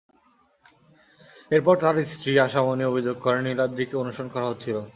[1.51, 4.77] এরপর তাঁর স্ত্রী আশা মনি অভিযোগ করেন, নীলাদ্রিকে অনুসরণ করা হচ্ছিল।